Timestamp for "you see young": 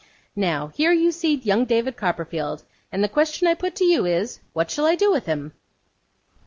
0.91-1.65